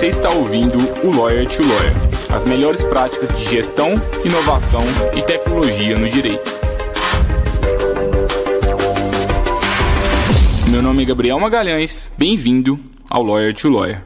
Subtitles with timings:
[0.00, 1.92] Você está ouvindo o Lawyer to Lawyer
[2.34, 4.80] as melhores práticas de gestão, inovação
[5.14, 6.50] e tecnologia no direito.
[10.70, 14.02] Meu nome é Gabriel Magalhães, bem-vindo ao Lawyer to Lawyer.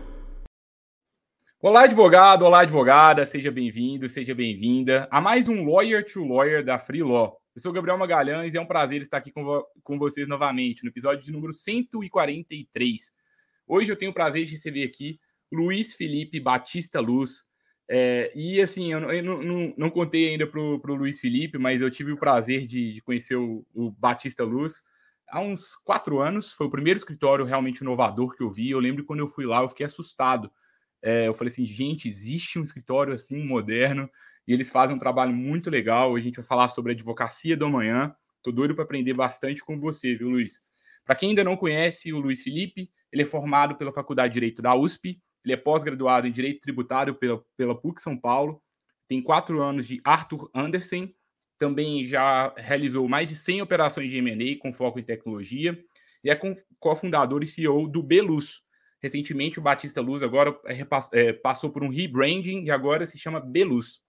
[1.63, 6.77] Olá, advogado, olá, advogada, seja bem-vindo, seja bem-vinda a mais um Lawyer to Lawyer da
[6.77, 7.39] Free Law.
[7.55, 10.83] Eu sou Gabriel Magalhães e é um prazer estar aqui com, vo com vocês novamente
[10.83, 13.13] no episódio de número 143.
[13.69, 15.21] Hoje eu tenho o prazer de receber aqui
[15.53, 17.45] Luiz Felipe Batista Luz.
[17.89, 21.91] É, e assim, eu, não, não, não, contei ainda para o Luiz Felipe, mas eu
[21.91, 24.83] tive o prazer de, de conhecer o, o, Batista Luz
[25.29, 26.53] há uns quatro anos.
[26.53, 28.71] Foi o primeiro escritório realmente inovador que eu vi.
[28.71, 30.51] Eu lembro quando eu fui lá, eu fiquei assustado.
[31.03, 34.09] É, eu falei assim, gente, existe um escritório assim moderno
[34.49, 36.17] e eles fazem um trabalho muito legal.
[36.17, 38.15] A gente vai falar sobre a advocacia do amanhã.
[38.43, 40.63] Tô doido para aprender bastante com você, viu, Luiz?
[41.05, 44.63] Para quem ainda não conhece o Luiz Felipe, ele é formado pela Faculdade de Direito
[44.63, 48.63] da USP, ele é pós-graduado em Direito Tributário pela, pela PUC São Paulo,
[49.07, 51.09] tem quatro anos de Arthur Anderson,
[51.59, 55.79] também já realizou mais de 100 operações de M&A com foco em tecnologia
[56.23, 56.41] e é
[56.81, 58.63] cofundador e CEO do Beluz.
[59.01, 63.39] Recentemente, o Batista Luz agora é, é, passou por um rebranding e agora se chama
[63.39, 64.01] Beluz.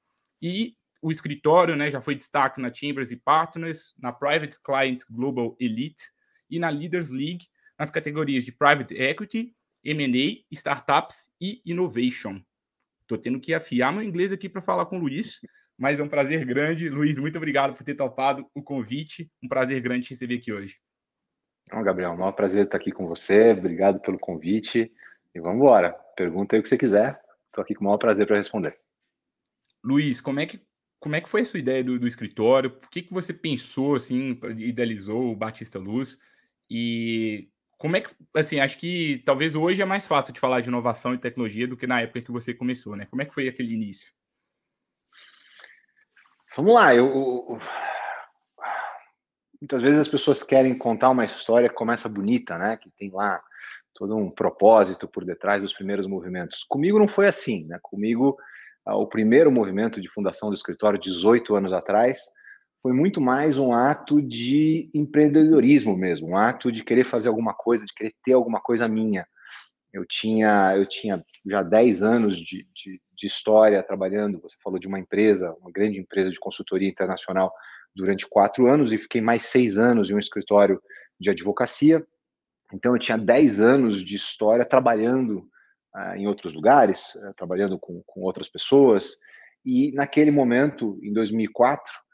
[0.42, 5.56] E o escritório né, já foi destaque na Chambers e Partners, na Private Client Global
[5.60, 6.06] Elite
[6.50, 7.46] e na Leaders League,
[7.78, 9.54] nas categorias de Private Equity,
[9.86, 12.42] M&A, Startups e Innovation.
[13.04, 15.40] Estou tendo que afiar meu inglês aqui para falar com o Luiz,
[15.78, 16.90] mas é um prazer grande.
[16.90, 19.32] Luiz, muito obrigado por ter topado o convite.
[19.44, 20.76] Um prazer grande te receber aqui hoje.
[21.72, 23.52] Não, Gabriel, é um prazer estar aqui com você.
[23.52, 24.92] Obrigado pelo convite.
[25.34, 25.94] E vamos embora.
[26.16, 27.22] Pergunta aí o que você quiser.
[27.48, 28.78] Estou aqui com o maior prazer para responder.
[29.84, 30.60] Luiz, como é que
[31.00, 32.72] como é que foi a sua ideia do, do escritório?
[32.72, 36.18] Por que, que você pensou assim, idealizou o Batista Luz?
[36.68, 37.48] E
[37.78, 41.14] como é que, assim, acho que talvez hoje é mais fácil de falar de inovação
[41.14, 43.06] e tecnologia do que na época que você começou, né?
[43.06, 44.12] Como é que foi aquele início?
[46.56, 47.60] Vamos lá, eu,
[49.60, 52.78] muitas vezes as pessoas querem contar uma história que começa bonita, né?
[52.78, 53.44] Que tem lá
[53.94, 56.64] todo um propósito por detrás dos primeiros movimentos.
[56.64, 57.80] Comigo não foi assim, né?
[57.82, 58.38] Comigo,
[58.86, 62.22] o primeiro movimento de fundação do escritório, 18 anos atrás,
[62.86, 67.84] foi muito mais um ato de empreendedorismo mesmo, um ato de querer fazer alguma coisa,
[67.84, 69.26] de querer ter alguma coisa minha.
[69.92, 74.88] Eu tinha, eu tinha já 10 anos de, de, de história trabalhando, você falou de
[74.88, 77.52] uma empresa, uma grande empresa de consultoria internacional
[77.96, 80.80] durante quatro anos e fiquei mais seis anos em um escritório
[81.20, 82.06] de advocacia.
[82.72, 85.50] Então eu tinha 10 anos de história trabalhando
[85.96, 89.18] uh, em outros lugares, uh, trabalhando com, com outras pessoas.
[89.66, 92.05] E naquele momento, em 2004,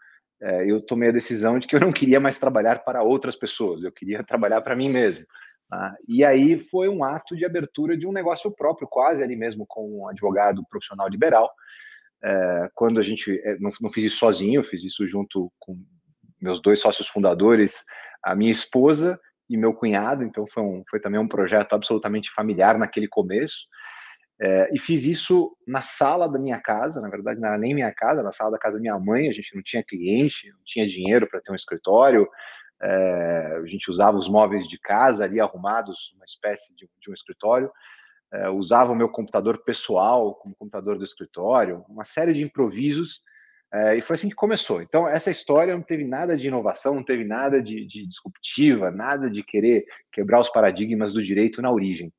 [0.42, 3.84] é, eu tomei a decisão de que eu não queria mais trabalhar para outras pessoas,
[3.84, 5.26] eu queria trabalhar para mim mesmo.
[5.70, 5.96] Tá?
[6.08, 10.02] E aí foi um ato de abertura de um negócio próprio, quase ali mesmo com
[10.02, 11.50] um advogado profissional liberal.
[12.24, 15.78] É, quando a gente é, não, não fiz isso sozinho, fiz isso junto com
[16.42, 17.86] meus dois sócios fundadores,
[18.24, 19.20] a minha esposa
[19.50, 20.24] e meu cunhado.
[20.24, 23.68] Então foi, um, foi também um projeto absolutamente familiar naquele começo.
[24.44, 27.94] É, e fiz isso na sala da minha casa, na verdade não era nem minha
[27.94, 30.88] casa, na sala da casa da minha mãe, a gente não tinha cliente, não tinha
[30.88, 32.28] dinheiro para ter um escritório,
[32.82, 37.14] é, a gente usava os móveis de casa ali arrumados, uma espécie de, de um
[37.14, 37.72] escritório,
[38.34, 43.22] é, usava o meu computador pessoal como computador do escritório, uma série de improvisos,
[43.72, 44.82] é, e foi assim que começou.
[44.82, 49.30] Então, essa história não teve nada de inovação, não teve nada de, de disruptiva, nada
[49.30, 52.12] de querer quebrar os paradigmas do direito na origem.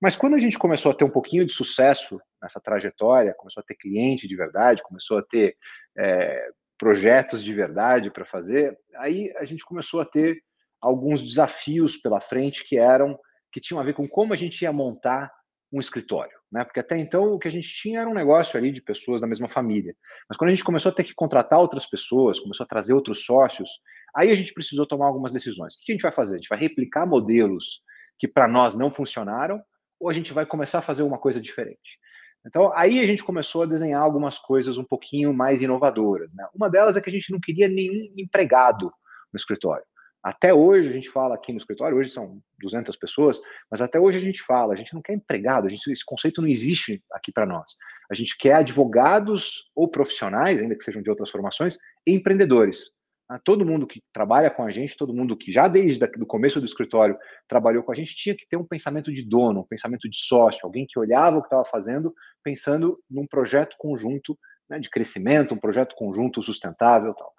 [0.00, 3.64] Mas quando a gente começou a ter um pouquinho de sucesso nessa trajetória, começou a
[3.64, 5.56] ter cliente de verdade, começou a ter
[5.96, 10.40] é, projetos de verdade para fazer, aí a gente começou a ter
[10.80, 13.18] alguns desafios pela frente que eram
[13.50, 15.32] que tinham a ver com como a gente ia montar
[15.72, 16.64] um escritório, né?
[16.64, 19.26] Porque até então o que a gente tinha era um negócio ali de pessoas da
[19.26, 19.94] mesma família.
[20.28, 23.24] Mas quando a gente começou a ter que contratar outras pessoas, começou a trazer outros
[23.24, 23.68] sócios,
[24.14, 25.74] aí a gente precisou tomar algumas decisões.
[25.74, 26.34] O que a gente vai fazer?
[26.34, 27.82] A gente vai replicar modelos
[28.18, 29.62] que para nós não funcionaram
[29.98, 31.98] ou a gente vai começar a fazer uma coisa diferente?
[32.46, 36.30] Então, aí a gente começou a desenhar algumas coisas um pouquinho mais inovadoras.
[36.34, 36.46] Né?
[36.54, 38.86] Uma delas é que a gente não queria nenhum empregado
[39.32, 39.84] no escritório.
[40.22, 43.40] Até hoje a gente fala aqui no escritório, hoje são 200 pessoas,
[43.70, 46.48] mas até hoje a gente fala, a gente não quer empregado, gente, esse conceito não
[46.48, 47.72] existe aqui para nós.
[48.10, 52.90] A gente quer advogados ou profissionais, ainda que sejam de outras formações, empreendedores.
[53.28, 56.60] Ah, todo mundo que trabalha com a gente, todo mundo que já desde o começo
[56.60, 57.16] do escritório
[57.46, 60.60] trabalhou com a gente, tinha que ter um pensamento de dono, um pensamento de sócio,
[60.64, 64.38] alguém que olhava o que estava fazendo, pensando num projeto conjunto
[64.68, 67.34] né, de crescimento, um projeto conjunto sustentável tal.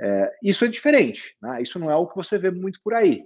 [0.00, 1.62] É, isso é diferente, né?
[1.62, 3.22] isso não é o que você vê muito por aí.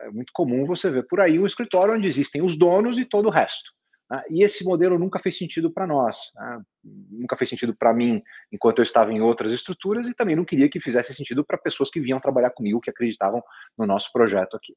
[0.00, 3.26] É muito comum você ver por aí um escritório onde existem os donos e todo
[3.26, 3.72] o resto.
[4.12, 4.22] Né?
[4.28, 6.60] E esse modelo nunca fez sentido para nós, né?
[6.84, 8.22] nunca fez sentido para mim
[8.52, 11.90] enquanto eu estava em outras estruturas e também não queria que fizesse sentido para pessoas
[11.90, 13.42] que vinham trabalhar comigo, que acreditavam
[13.78, 14.76] no nosso projeto aqui.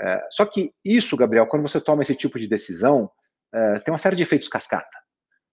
[0.00, 3.08] É, só que isso, Gabriel, quando você toma esse tipo de decisão,
[3.54, 4.98] é, tem uma série de efeitos cascata.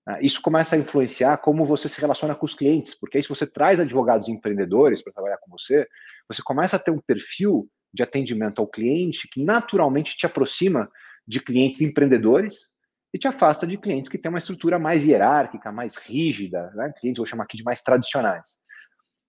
[0.07, 0.17] Né?
[0.23, 3.45] Isso começa a influenciar como você se relaciona com os clientes, porque aí se você
[3.45, 5.87] traz advogados empreendedores para trabalhar com você,
[6.27, 10.89] você começa a ter um perfil de atendimento ao cliente que naturalmente te aproxima
[11.27, 12.72] de clientes empreendedores
[13.13, 16.91] e te afasta de clientes que têm uma estrutura mais hierárquica, mais rígida, né?
[16.97, 18.57] clientes, vou chamar aqui de mais tradicionais.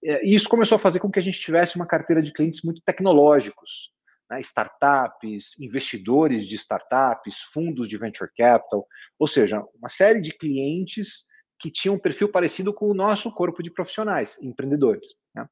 [0.02, 2.60] É, e isso começou a fazer com que a gente tivesse uma carteira de clientes
[2.64, 3.90] muito tecnológicos,
[4.30, 4.40] né?
[4.40, 8.86] startups, investidores de startups, fundos de venture capital,
[9.18, 11.26] ou seja, uma série de clientes
[11.60, 15.06] que tinham um perfil parecido com o nosso corpo de profissionais, empreendedores.
[15.34, 15.46] Né?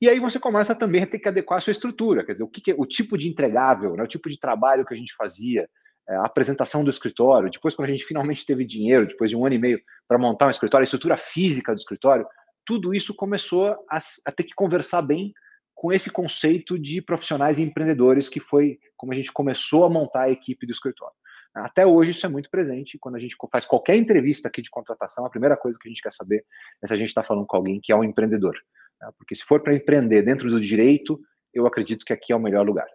[0.00, 2.48] E aí você começa também a ter que adequar a sua estrutura, quer dizer, o,
[2.48, 5.14] que, que é, o tipo de entregável, né, o tipo de trabalho que a gente
[5.14, 5.68] fazia,
[6.08, 9.54] a apresentação do escritório, depois quando a gente finalmente teve dinheiro, depois de um ano
[9.54, 12.26] e meio para montar um escritório, a estrutura física do escritório,
[12.64, 15.32] tudo isso começou a, a ter que conversar bem
[15.74, 20.22] com esse conceito de profissionais e empreendedores que foi como a gente começou a montar
[20.22, 21.14] a equipe do escritório.
[21.54, 22.98] Até hoje isso é muito presente.
[22.98, 26.02] Quando a gente faz qualquer entrevista aqui de contratação, a primeira coisa que a gente
[26.02, 26.44] quer saber
[26.82, 28.56] é se a gente está falando com alguém que é um empreendedor.
[28.98, 29.12] Tá?
[29.18, 31.20] Porque se for para empreender dentro do direito,
[31.52, 32.86] eu acredito que aqui é o melhor lugar.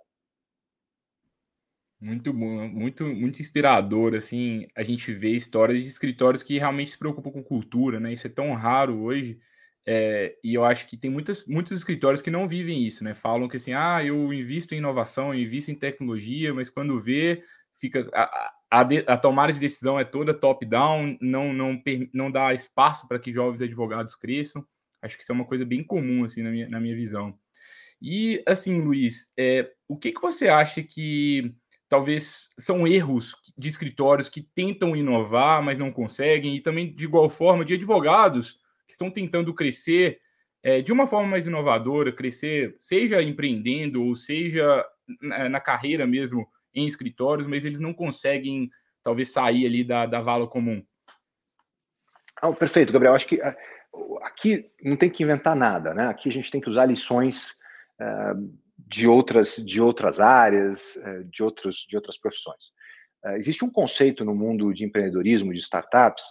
[1.99, 6.97] Muito bom, muito, muito inspirador, assim, a gente vê histórias de escritórios que realmente se
[6.97, 8.13] preocupam com cultura, né?
[8.13, 9.39] Isso é tão raro hoje,
[9.83, 13.15] é, e eu acho que tem muitas, muitos escritórios que não vivem isso, né?
[13.15, 17.44] Falam que assim, ah, eu invisto em inovação, eu invisto em tecnologia, mas quando vê,
[17.79, 21.81] fica a, a, a tomada de decisão é toda top-down, não, não,
[22.13, 24.63] não dá espaço para que jovens advogados cresçam.
[25.01, 27.35] Acho que isso é uma coisa bem comum, assim, na minha, na minha visão.
[28.01, 31.55] E, assim, Luiz, é, o que, que você acha que
[31.89, 37.30] talvez são erros de escritórios que tentam inovar, mas não conseguem, e também, de igual
[37.30, 40.19] forma, de advogados que estão tentando crescer
[40.63, 44.86] é, de uma forma mais inovadora, crescer, seja empreendendo ou seja
[45.22, 48.69] na, carreira mesmo em escritórios, mas eles não conseguem,
[49.01, 50.83] talvez, sair ali da, da vala comum.
[52.42, 53.13] Ah, perfeito, Gabriel.
[53.13, 53.42] Acho que
[54.22, 56.07] aqui não tem que inventar nada, né?
[56.07, 57.57] Aqui a gente tem que usar lições
[58.00, 58.54] uh,
[58.88, 62.72] de outras de outras áreas, uh, de outros de outras profissões.
[63.25, 66.24] Uh, existe um conceito no mundo de empreendedorismo, de startups,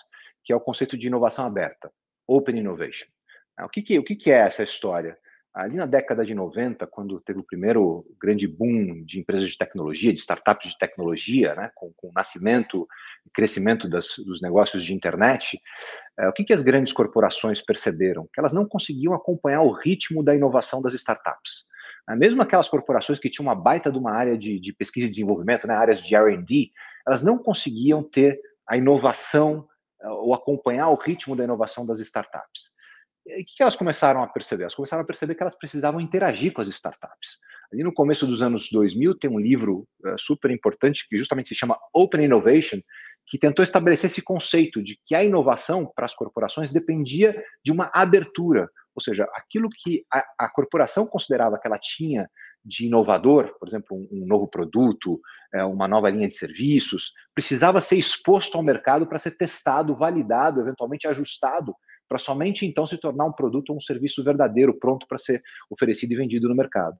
[0.42, 1.92] que é o conceito de inovação aberta,
[2.26, 3.08] open innovation.
[3.60, 5.18] o que, que o que, que é essa história?
[5.56, 10.12] Ali na década de 90, quando teve o primeiro grande boom de empresas de tecnologia,
[10.12, 12.86] de startups de tecnologia, né, com, com o nascimento
[13.24, 15.58] e crescimento das, dos negócios de internet,
[16.18, 18.28] é, o que, que as grandes corporações perceberam?
[18.34, 21.64] Que elas não conseguiam acompanhar o ritmo da inovação das startups.
[22.06, 25.10] É, mesmo aquelas corporações que tinham uma baita de uma área de, de pesquisa e
[25.10, 26.70] desenvolvimento, né, áreas de R&D,
[27.08, 28.38] elas não conseguiam ter
[28.68, 29.66] a inovação
[30.02, 32.75] é, ou acompanhar o ritmo da inovação das startups
[33.26, 34.62] o que elas começaram a perceber?
[34.62, 37.40] Elas começaram a perceber que elas precisavam interagir com as startups.
[37.72, 41.54] Ali no começo dos anos 2000, tem um livro uh, super importante que justamente se
[41.54, 42.78] chama Open Innovation,
[43.26, 47.90] que tentou estabelecer esse conceito de que a inovação para as corporações dependia de uma
[47.92, 52.30] abertura, ou seja, aquilo que a, a corporação considerava que ela tinha
[52.64, 55.20] de inovador, por exemplo, um, um novo produto,
[55.52, 60.60] é, uma nova linha de serviços, precisava ser exposto ao mercado para ser testado, validado,
[60.60, 61.74] eventualmente ajustado
[62.08, 66.12] para somente então se tornar um produto ou um serviço verdadeiro, pronto para ser oferecido
[66.12, 66.96] e vendido no mercado.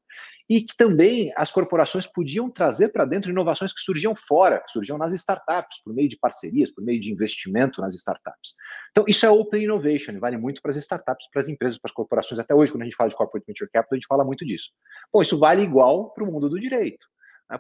[0.49, 4.99] E que também as corporações podiam trazer para dentro inovações que surgiam fora, que surgiam
[4.99, 8.55] nas startups, por meio de parcerias, por meio de investimento nas startups.
[8.91, 11.95] Então, isso é open innovation, vale muito para as startups, para as empresas, para as
[11.95, 12.39] corporações.
[12.39, 14.71] Até hoje, quando a gente fala de corporate venture capital, a gente fala muito disso.
[15.13, 17.07] Bom, isso vale igual para o mundo do direito.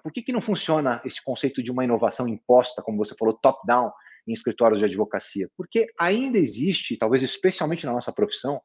[0.03, 3.93] Por que, que não funciona esse conceito de uma inovação imposta, como você falou, top-down,
[4.27, 8.61] em escritórios de advocacia, porque ainda existe, talvez especialmente na nossa profissão,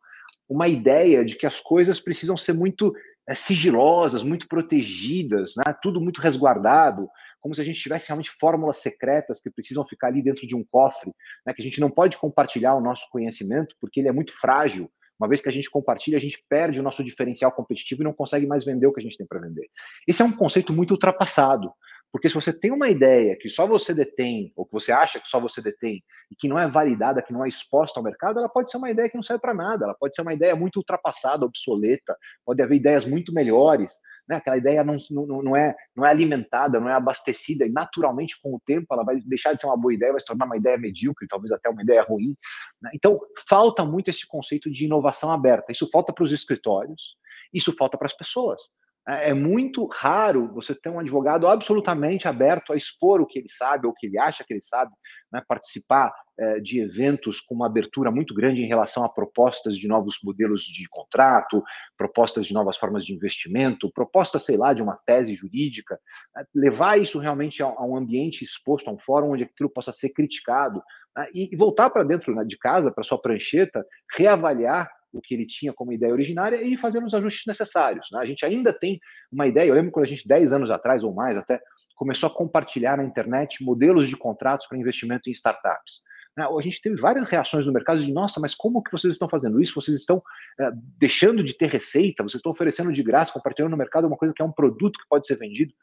[0.49, 2.93] uma ideia de que as coisas precisam ser muito
[3.27, 5.73] é, sigilosas, muito protegidas, né?
[5.81, 7.07] tudo muito resguardado,
[7.39, 10.63] como se a gente tivesse realmente fórmulas secretas que precisam ficar ali dentro de um
[10.69, 11.11] cofre,
[11.45, 11.53] né?
[11.53, 14.91] que a gente não pode compartilhar o nosso conhecimento porque ele é muito frágil.
[15.19, 18.13] Uma vez que a gente compartilha, a gente perde o nosso diferencial competitivo e não
[18.13, 19.69] consegue mais vender o que a gente tem para vender.
[20.07, 21.71] Esse é um conceito muito ultrapassado.
[22.11, 25.27] Porque se você tem uma ideia que só você detém, ou que você acha que
[25.27, 28.49] só você detém, e que não é validada, que não é exposta ao mercado, ela
[28.49, 30.77] pode ser uma ideia que não serve para nada, ela pode ser uma ideia muito
[30.77, 33.93] ultrapassada, obsoleta, pode haver ideias muito melhores,
[34.27, 34.35] né?
[34.35, 38.55] aquela ideia não, não, não, é, não é alimentada, não é abastecida, e naturalmente com
[38.55, 40.77] o tempo ela vai deixar de ser uma boa ideia, vai se tornar uma ideia
[40.77, 42.35] medíocre, talvez até uma ideia ruim.
[42.81, 42.91] Né?
[42.93, 45.71] Então, falta muito esse conceito de inovação aberta.
[45.71, 47.15] Isso falta para os escritórios,
[47.53, 48.61] isso falta para as pessoas.
[49.07, 53.49] É, é muito raro você ter um advogado absolutamente aberto a expor o que ele
[53.49, 54.91] sabe ou o que ele acha que ele sabe,
[55.31, 59.87] né, participar é, de eventos com uma abertura muito grande em relação a propostas de
[59.87, 61.63] novos modelos de contrato,
[61.97, 65.99] propostas de novas formas de investimento, propostas, sei lá, de uma tese jurídica,
[66.35, 69.91] né, levar isso realmente a, a, um ambiente exposto, a um fórum onde aquilo possa
[69.91, 70.81] ser criticado
[71.17, 73.83] né, e, e, voltar para dentro né, de casa, para sua prancheta,
[74.15, 78.07] reavaliar o que ele tinha como ideia originária e fazer os ajustes necessários.
[78.11, 78.19] Né?
[78.19, 78.99] A gente ainda tem
[79.31, 81.59] uma ideia, eu lembro quando a gente, 10 anos atrás ou mais até,
[81.95, 86.01] começou a compartilhar na internet modelos de contratos para investimento em startups.
[86.37, 86.45] Né?
[86.45, 89.61] A gente teve várias reações no mercado de, nossa, mas como que vocês estão fazendo
[89.61, 89.75] isso?
[89.75, 90.21] Vocês estão
[90.59, 94.33] é, deixando de ter receita, vocês estão oferecendo de graça, compartilhando no mercado uma coisa
[94.33, 95.73] que é um produto que pode ser vendido.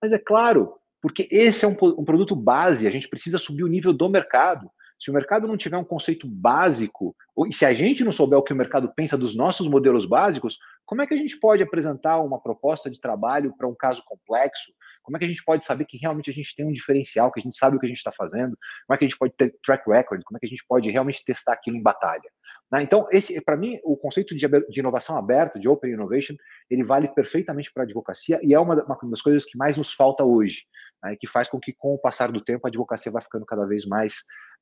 [0.00, 3.68] Mas é claro, porque esse é um, um produto base, a gente precisa subir o
[3.68, 4.70] nível do mercado.
[4.98, 7.14] Se o mercado não tiver um conceito básico,
[7.46, 10.58] e se a gente não souber o que o mercado pensa dos nossos modelos básicos,
[10.84, 14.72] como é que a gente pode apresentar uma proposta de trabalho para um caso complexo?
[15.02, 17.40] Como é que a gente pode saber que realmente a gente tem um diferencial, que
[17.40, 18.56] a gente sabe o que a gente está fazendo?
[18.86, 20.22] Como é que a gente pode ter track record?
[20.22, 22.30] Como é que a gente pode realmente testar aquilo em batalha?
[22.70, 22.82] Né?
[22.82, 26.34] Então, esse, para mim, o conceito de, de, inovação aberta, de open innovation,
[26.70, 29.92] ele vale perfeitamente para a advocacia e é uma, uma, das coisas que mais nos
[29.92, 30.64] falta hoje,
[31.02, 31.16] né?
[31.18, 33.86] que faz com que, com o passar do tempo, a advocacia vai ficando cada vez
[33.86, 34.14] mais,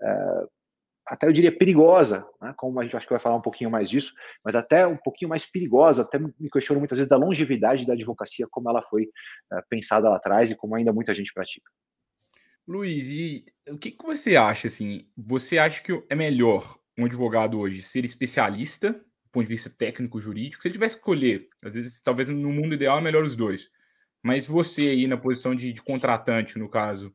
[0.02, 0.48] uh,
[1.06, 2.52] até eu diria perigosa, né?
[2.56, 4.12] como a gente acho que vai falar um pouquinho mais disso,
[4.44, 8.46] mas até um pouquinho mais perigosa, até me questiono muitas vezes da longevidade da advocacia,
[8.50, 11.70] como ela foi uh, pensada lá atrás e como ainda muita gente pratica.
[12.66, 17.60] Luiz, e o que, que você acha, assim, você acha que é melhor um advogado
[17.60, 21.76] hoje ser especialista, do ponto de vista técnico, jurídico, se ele tivesse que escolher, às
[21.76, 23.68] vezes, talvez no mundo ideal é melhor os dois,
[24.22, 27.14] mas você aí na posição de, de contratante, no caso,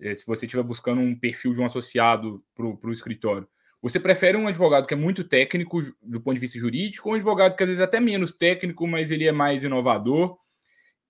[0.00, 3.48] é, se você estiver buscando um perfil de um associado para o escritório,
[3.80, 7.16] você prefere um advogado que é muito técnico do ponto de vista jurídico ou um
[7.16, 10.36] advogado que às vezes é até menos técnico, mas ele é mais inovador?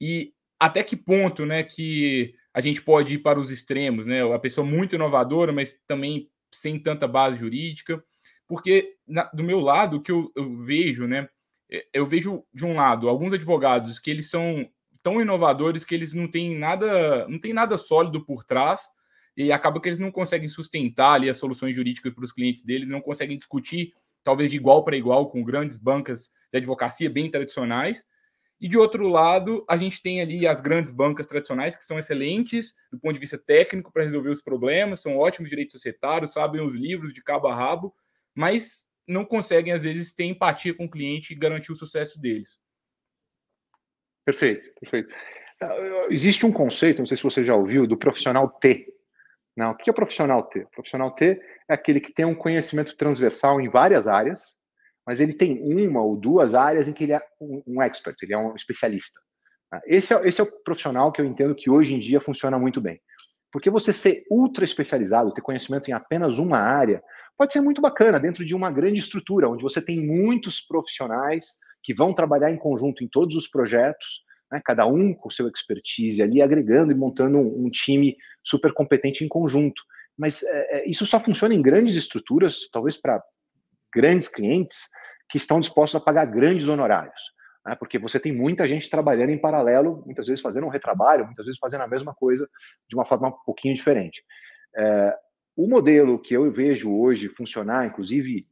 [0.00, 4.22] E até que ponto né, que a gente pode ir para os extremos, né?
[4.34, 8.02] A pessoa muito inovadora, mas também sem tanta base jurídica,
[8.46, 11.28] porque na, do meu lado, o que eu, eu, vejo, né,
[11.70, 14.68] é, eu vejo de um lado alguns advogados que eles são
[15.02, 18.82] tão inovadores que eles não têm nada, não tem nada sólido por trás
[19.36, 22.88] e acaba que eles não conseguem sustentar ali as soluções jurídicas para os clientes deles,
[22.88, 23.92] não conseguem discutir
[24.24, 28.04] talvez de igual para igual com grandes bancas de advocacia bem tradicionais.
[28.60, 32.74] E de outro lado, a gente tem ali as grandes bancas tradicionais, que são excelentes
[32.90, 36.74] do ponto de vista técnico para resolver os problemas, são ótimos direitos societários, sabem os
[36.74, 37.94] livros de cabo a rabo,
[38.34, 42.58] mas não conseguem, às vezes, ter empatia com o cliente e garantir o sucesso deles.
[44.28, 45.08] Perfeito, perfeito.
[45.58, 48.86] Ah, existe um conceito, não sei se você já ouviu, do profissional T.
[49.56, 50.64] Não, o que é profissional T?
[50.64, 54.58] O profissional T é aquele que tem um conhecimento transversal em várias áreas,
[55.06, 58.38] mas ele tem uma ou duas áreas em que ele é um, expert, ele é
[58.38, 59.18] um especialista.
[59.70, 59.80] Tá?
[59.86, 62.82] Esse é, esse é o profissional que eu entendo que hoje em dia funciona muito
[62.82, 63.00] bem.
[63.50, 67.02] Porque você ser ultra especializado, ter conhecimento em apenas uma área,
[67.34, 71.56] pode ser muito bacana dentro de uma grande estrutura, onde você tem muitos profissionais
[71.88, 76.22] que vão trabalhar em conjunto em todos os projetos, né, cada um com seu expertise
[76.22, 78.14] ali, agregando e montando um, um time
[78.44, 79.82] super competente em conjunto.
[80.14, 83.22] Mas é, é isso só funciona em grandes estruturas, talvez para
[83.90, 84.82] grandes clientes
[85.30, 87.22] que estão dispostos a pagar grandes honorários.
[87.66, 87.74] Né?
[87.74, 91.58] Porque você tem muita gente trabalhando em paralelo, muitas vezes fazendo um retrabalho, muitas vezes
[91.58, 92.46] fazendo a mesma coisa
[92.86, 94.22] de uma forma um pouquinho diferente.
[94.76, 95.16] É,
[95.56, 98.46] o modelo que eu vejo hoje funcionar, inclusive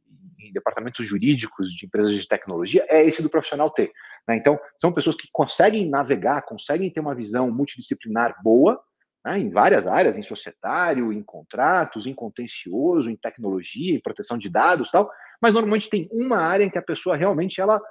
[0.47, 3.91] em departamentos jurídicos de empresas de tecnologia, é esse do profissional T.
[4.27, 4.37] Né?
[4.37, 8.81] Então, são pessoas que conseguem navegar, conseguem ter uma visão multidisciplinar boa,
[9.25, 14.49] né, em várias áreas, em societário, em contratos, em contencioso, em tecnologia, em proteção de
[14.49, 15.09] dados, tal.
[15.41, 17.81] Mas normalmente tem uma área em que a pessoa realmente ela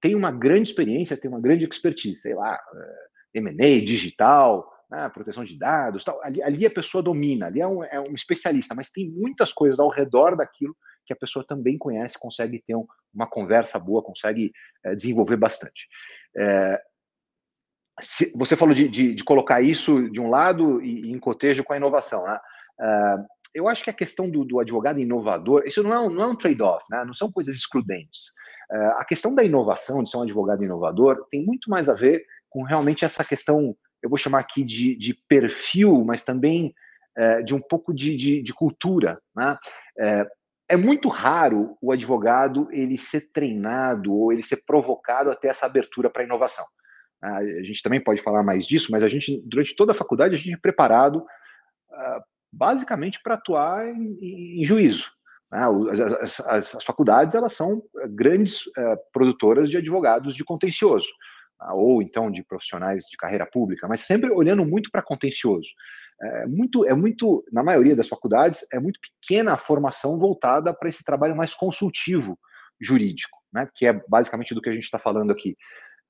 [0.00, 5.44] tem uma grande experiência, tem uma grande expertise, sei lá, eh, M&A, digital, né, proteção
[5.44, 6.20] de dados, tal.
[6.22, 9.78] Ali, ali, a pessoa domina, ali é um, é um especialista, mas tem muitas coisas
[9.78, 14.52] ao redor daquilo que a pessoa também conhece, consegue ter um, uma conversa boa, consegue
[14.84, 15.88] é, desenvolver bastante.
[16.36, 16.82] É,
[18.00, 21.64] se, você falou de, de, de, colocar isso de um lado e, e em cotejo
[21.64, 22.38] com a inovação, né?
[22.78, 26.36] Uh, eu acho que a questão do, do, advogado inovador, isso não é um, um
[26.36, 27.02] trade-off, né?
[27.06, 28.32] não são coisas excludentes.
[28.98, 32.64] A questão da inovação, de ser um advogado inovador, tem muito mais a ver com
[32.64, 36.74] realmente essa questão, eu vou chamar aqui de, de perfil, mas também
[37.44, 39.18] de um pouco de, de, de cultura.
[39.34, 39.56] Né?
[40.68, 45.66] É muito raro o advogado ele ser treinado ou ele ser provocado a ter essa
[45.66, 46.64] abertura para inovação.
[47.22, 50.38] A gente também pode falar mais disso, mas a gente, durante toda a faculdade, a
[50.38, 55.10] gente é preparado uh, basicamente para atuar em, em juízo.
[55.50, 55.60] Né?
[55.90, 61.08] As, as, as, faculdades elas são grandes uh, produtoras de advogados de contencioso.
[61.58, 65.68] ah, ou então de profissionais de carreira pública, mas sempre olhando muito para contencioso.
[66.20, 70.88] É muito, é muito, na maioria das faculdades, é muito pequena a formação voltada para
[70.88, 72.38] esse trabalho mais consultivo
[72.80, 75.56] jurídico, né, que é basicamente do que a gente está falando aqui.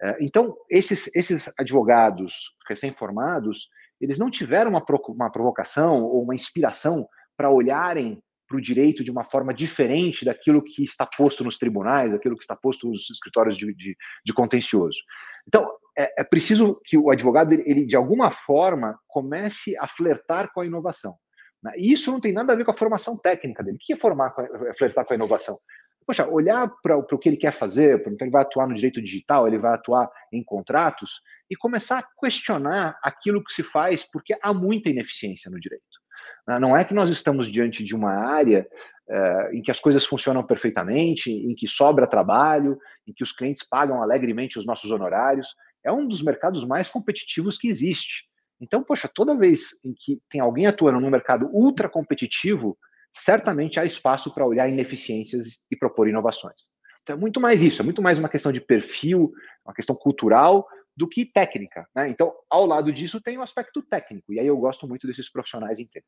[0.01, 3.69] É, então, esses, esses advogados recém-formados,
[4.01, 9.11] eles não tiveram uma, uma provocação ou uma inspiração para olharem para o direito de
[9.11, 13.57] uma forma diferente daquilo que está posto nos tribunais, daquilo que está posto nos escritórios
[13.57, 14.99] de, de, de contencioso.
[15.47, 20.61] Então, é, é, preciso que o advogado, ele, de alguma forma, comece a flertar com
[20.61, 21.15] a inovação.
[21.63, 21.73] Né?
[21.77, 23.77] E isso não tem nada a ver com a formação técnica dele.
[23.77, 24.35] O que é, formar,
[24.69, 25.59] é flertar com a inovação?
[26.07, 29.49] Poxa, olhar para o que ele quer fazer, então ele vai atuar no direito digital,
[29.49, 34.55] ele vai atuar em contratos, e começar a questionar aquilo que se faz, porque há
[34.55, 35.85] muita ineficiência no direito.
[36.47, 36.59] Né?
[36.59, 38.67] Não é que nós estamos diante de uma área
[39.09, 43.67] é, em que as coisas funcionam perfeitamente, em que sobra trabalho, em que os clientes
[43.69, 45.49] pagam alegremente os nossos honorários.
[45.85, 48.29] É um dos mercados mais competitivos que existe.
[48.61, 52.77] Então, poxa, toda vez em que tem alguém atuando num mercado ultra competitivo,
[53.15, 56.57] certamente há espaço para olhar ineficiências e propor inovações.
[57.03, 59.31] Então, é muito mais isso, é muito mais uma questão de perfil,
[59.65, 61.87] uma questão cultural, do que técnica.
[61.95, 62.09] Né?
[62.09, 65.29] Então, ao lado disso, tem o um aspecto técnico, e aí eu gosto muito desses
[65.29, 66.07] profissionais tempo.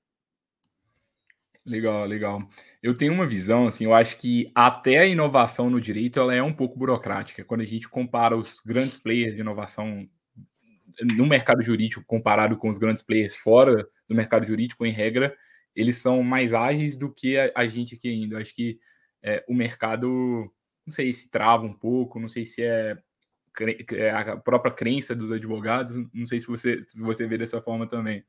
[1.69, 2.49] Legal, legal.
[2.83, 6.43] Eu tenho uma visão, assim, eu acho que até a inovação no direito ela é
[6.43, 7.45] um pouco burocrática.
[7.45, 10.09] Quando a gente compara os grandes players de inovação
[11.15, 15.37] no mercado jurídico comparado com os grandes players fora do mercado jurídico, em regra,
[15.77, 18.37] eles são mais ágeis do que a, gente aqui ainda.
[18.37, 18.79] Eu acho que
[19.23, 20.51] é, o mercado,
[20.87, 22.97] não sei se trava um pouco, não sei se é,
[24.15, 25.97] a própria crença dos advogados.
[26.13, 28.25] Não sei se você, se você vê dessa forma também.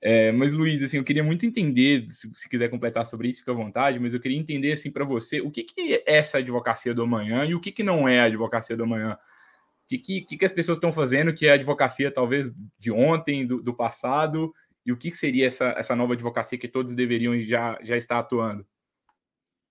[0.00, 3.52] É, mas, Luiz, assim, eu queria muito entender, se, se quiser completar sobre isso, fica
[3.52, 6.92] à vontade, mas eu queria entender, assim, para você, o que, que é essa advocacia
[6.92, 9.14] do amanhã e o que, que não é a advocacia do amanhã.
[9.14, 13.46] O que, que, que as pessoas estão fazendo que é a advocacia, talvez, de ontem,
[13.46, 14.52] do, do passado,
[14.84, 18.18] e o que, que seria essa, essa nova advocacia que todos deveriam já, já estar
[18.18, 18.66] atuando?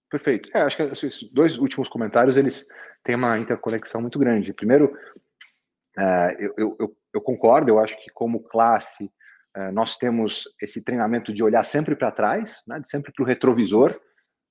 [0.09, 0.49] Perfeito.
[0.53, 2.67] É, acho que esses dois últimos comentários, eles
[3.05, 4.51] têm uma interconexão muito grande.
[4.51, 4.91] Primeiro,
[5.97, 9.05] uh, eu, eu, eu, concordo, eu acho que como classe,
[9.55, 13.97] uh, nós temos esse treinamento de olhar sempre para trás, né, sempre para o retrovisor.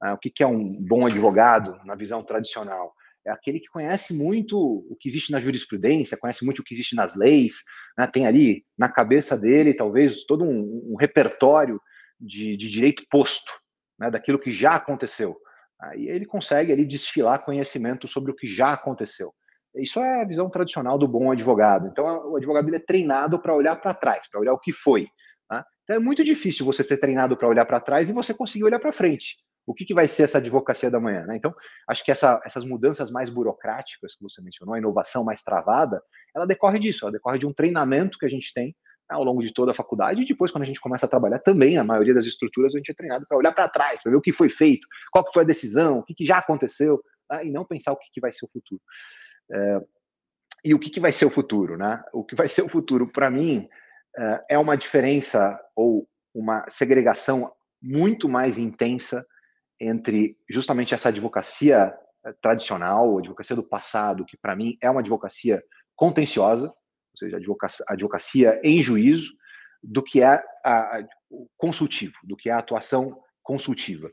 [0.02, 2.94] Uh, o que, que é um bom advogado na visão tradicional?
[3.26, 6.94] É aquele que conhece muito o que existe na jurisprudência, conhece muito o que existe
[6.94, 7.56] nas leis,
[7.98, 11.80] né, tem ali na cabeça dele, talvez, todo um, um repertório
[12.20, 13.50] de, de direito posto,
[13.98, 15.36] né, daquilo que já aconteceu.
[15.90, 19.32] Aí ele consegue ali desfilar conhecimento sobre o que já aconteceu.
[19.76, 21.88] Isso é a visão tradicional do bom advogado.
[21.88, 25.08] Então, o advogado ele é treinado para olhar para trás, para olhar o que foi.
[25.48, 25.66] Tá?
[25.82, 28.78] Então, é muito difícil você ser treinado para olhar para trás e você conseguir olhar
[28.78, 29.36] para frente.
[29.66, 31.26] O que, que vai ser essa advocacia da manhã?
[31.26, 31.36] Né?
[31.36, 31.52] Então,
[31.88, 36.00] acho que essa, essas mudanças mais burocráticas que você mencionou, a inovação mais travada,
[36.36, 38.76] ela decorre disso, ela decorre de um treinamento que a gente tem
[39.08, 41.76] ao longo de toda a faculdade, e depois, quando a gente começa a trabalhar também,
[41.76, 44.20] a maioria das estruturas, a gente é treinado para olhar para trás, para ver o
[44.20, 47.44] que foi feito, qual foi a decisão, o que, que já aconteceu, tá?
[47.44, 48.80] e não pensar o que, que vai ser o futuro.
[49.52, 49.80] É,
[50.64, 51.76] e o que, que vai ser o futuro?
[51.76, 52.02] Né?
[52.12, 53.68] O que vai ser o futuro, para mim,
[54.16, 59.24] é, é uma diferença ou uma segregação muito mais intensa
[59.78, 65.00] entre justamente essa advocacia é, tradicional, a advocacia do passado, que para mim é uma
[65.00, 65.62] advocacia
[65.94, 66.72] contenciosa,
[67.14, 69.32] ou seja, advocacia, advocacia em juízo,
[69.82, 71.06] do que é a, a,
[71.56, 74.10] consultivo, do que é a atuação consultiva.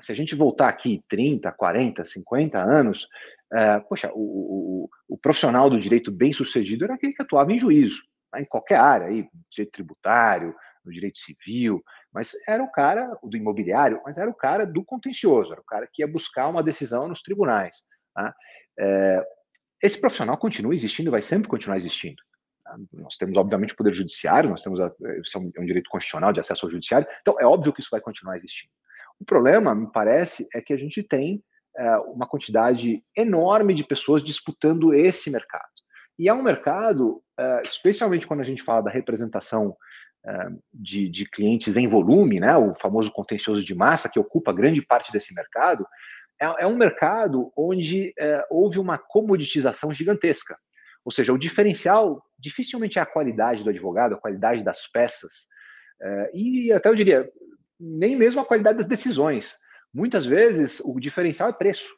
[0.00, 3.08] Se a gente voltar aqui 30, 40, 50 anos,
[3.52, 7.58] é, poxa, o, o, o, profissional do direito bem sucedido era aquele que atuava em
[7.58, 13.16] juízo, né, em qualquer área, aí, direito tributário, no direito civil, mas era o cara
[13.22, 16.62] do imobiliário, mas era o cara do contencioso, era o cara que ia buscar uma
[16.62, 17.84] decisão nos tribunais.
[18.14, 18.34] Tá?
[18.78, 19.24] É,
[19.82, 22.22] esse profissional continua existindo, vai sempre continuar existindo.
[22.92, 24.90] Nós temos, obviamente, o poder judiciário, nós temos a,
[25.22, 28.00] isso é um direito constitucional de acesso ao judiciário, então é óbvio que isso vai
[28.00, 28.72] continuar existindo.
[29.20, 31.42] O problema, me parece, é que a gente tem
[31.76, 35.64] é, uma quantidade enorme de pessoas disputando esse mercado.
[36.18, 39.76] E é um mercado, é, especialmente quando a gente fala da representação
[40.24, 44.80] é, de, de, clientes em volume, né, o famoso contencioso de massa, que ocupa grande
[44.80, 45.86] parte desse mercado,
[46.40, 50.56] é, é um mercado onde é, houve uma comoditização gigantesca.
[51.04, 55.48] Ou seja, o diferencial dificilmente é a qualidade do advogado, a qualidade das peças,
[56.00, 57.30] é, e até eu diria,
[57.80, 59.54] nem mesmo a qualidade das decisões.
[59.92, 61.88] Muitas vezes o diferencial é preço.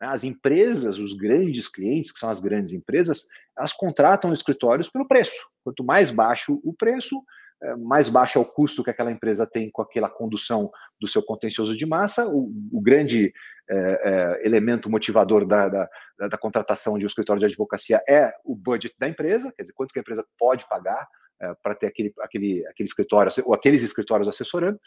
[0.00, 0.06] Né?
[0.06, 3.26] As empresas, os grandes clientes, que são as grandes empresas,
[3.58, 5.44] elas contratam escritórios pelo preço.
[5.64, 7.20] Quanto mais baixo o preço,
[7.60, 11.22] é, mais baixo é o custo que aquela empresa tem com aquela condução do seu
[11.22, 13.32] contencioso de massa, o, o grande
[13.70, 14.00] é,
[14.42, 15.88] é, elemento motivador da, da,
[16.28, 19.92] da, contratação de um escritório de advocacia é o budget da empresa, quer dizer, quanto
[19.92, 21.06] que a empresa pode pagar
[21.40, 24.78] é, para ter aquele, aquele, aquele escritório, ou aqueles escritórios assessorando.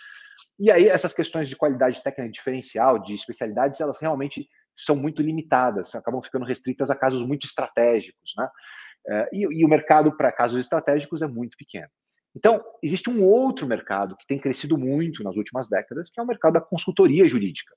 [0.60, 5.96] E aí essas questões de qualidade técnica diferencial, de especialidades, elas realmente são muito limitadas,
[5.96, 8.50] acabam ficando restritas a casos muito estratégicos, né?
[9.06, 11.90] É, e, e o mercado para casos estratégicos é muito pequeno.
[12.36, 16.28] Então, existe um outro mercado que tem crescido muito nas últimas décadas, que é o
[16.28, 17.76] mercado da consultoria jurídica.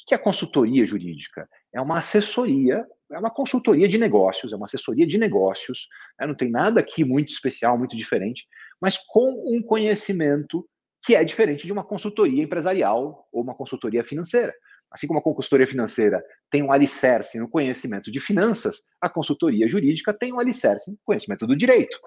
[0.00, 1.48] O que é consultoria jurídica?
[1.72, 6.26] É uma assessoria, é uma consultoria de negócios, é uma assessoria de negócios, né?
[6.26, 8.46] não tem nada aqui muito especial, muito diferente,
[8.80, 10.66] mas com um conhecimento
[11.04, 14.54] que é diferente de uma consultoria empresarial ou uma consultoria financeira.
[14.90, 20.14] Assim como a consultoria financeira tem um alicerce no conhecimento de finanças, a consultoria jurídica
[20.14, 21.98] tem um alicerce no conhecimento do direito.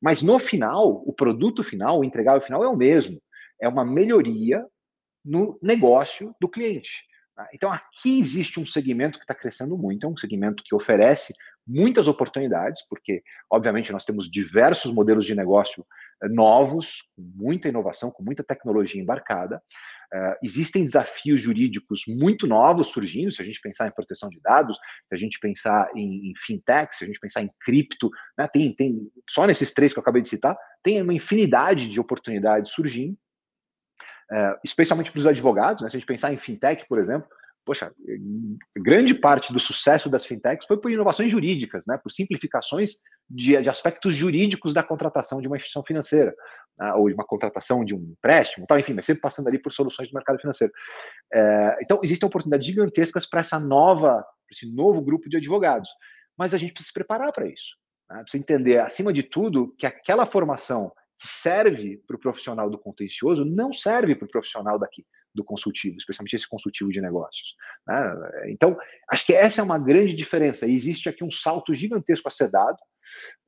[0.00, 3.20] Mas no final, o produto final, o entregável final é o mesmo.
[3.60, 4.64] É uma melhoria
[5.22, 7.09] no negócio do cliente.
[7.40, 7.48] Tá?
[7.54, 11.32] Então, aqui existe um segmento que está crescendo muito, é um segmento que oferece
[11.66, 15.86] muitas oportunidades, porque, obviamente, nós temos diversos modelos de negócio
[16.22, 19.62] eh, novos, com muita inovação, com muita tecnologia embarcada.
[20.12, 24.76] Uh, existem desafios jurídicos muito novos surgindo, se a gente pensar em proteção de dados,
[25.08, 28.74] se a gente pensar em, em fintech, se a gente pensar em cripto, né, tem,
[28.74, 33.16] tem, só nesses três que eu acabei de citar, tem uma infinidade de oportunidades surgindo,
[34.30, 37.28] uh, especialmente para os advogados, né, se a gente pensar em fintech, por exemplo,
[37.64, 37.92] poxa,
[38.76, 42.94] grande parte do sucesso das fintechs foi por inovações jurídicas, né, por simplificações
[43.28, 46.34] de, de aspectos jurídicos da contratação de uma instituição financeira,
[46.78, 49.72] né, ou de uma contratação de um empréstimo, tal, enfim, mas sempre passando ali por
[49.72, 50.72] soluções do mercado financeiro.
[51.32, 55.90] É, então, existem oportunidades gigantescas para essa nova, esse novo grupo de advogados,
[56.36, 57.76] mas a gente precisa se preparar para isso.
[58.10, 62.78] Né, precisa entender, acima de tudo, que aquela formação que serve para o profissional do
[62.78, 65.04] contencioso não serve para o profissional daqui
[65.34, 67.54] do consultivo, especialmente esse consultivo de negócios.
[67.86, 68.14] Né?
[68.48, 68.76] Então,
[69.08, 70.66] acho que essa é uma grande diferença.
[70.66, 72.78] E existe aqui um salto gigantesco a ser dado.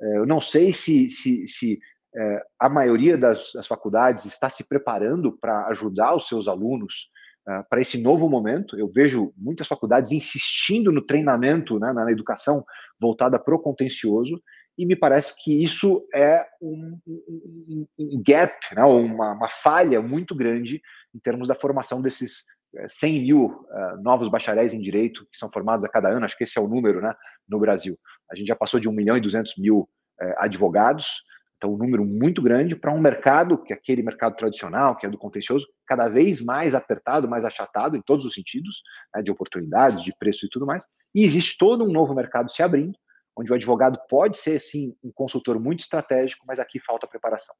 [0.00, 1.78] É, eu não sei se, se, se
[2.14, 7.10] é, a maioria das, das, faculdades está se preparando para ajudar os seus alunos
[7.48, 8.78] uh, para esse novo momento.
[8.78, 12.64] Eu vejo muitas faculdades insistindo no treinamento, né, na educação
[13.00, 14.40] voltada para o contencioso,
[14.76, 20.34] e me parece que isso é um, um, um gap, né, uma, uma, falha muito
[20.34, 20.80] grande
[21.14, 22.44] em termos da formação desses
[22.88, 26.36] 100 eh, mil uh, novos bacharéis em direito que são formados a cada ano, acho
[26.36, 27.14] que esse é o número né,
[27.46, 27.98] no Brasil.
[28.30, 31.22] A gente já passou de 1 milhão e 200 mil uh, advogados,
[31.58, 35.10] então um número muito grande para um mercado, que é aquele mercado tradicional, que é
[35.10, 38.82] do contencioso, cada vez mais apertado, mais achatado em todos os sentidos,
[39.14, 42.62] né, de oportunidades, de preço e tudo mais, e existe todo um novo mercado se
[42.62, 42.98] abrindo,
[43.36, 47.54] onde o advogado pode ser, sim, um consultor muito estratégico, mas aqui falta preparação.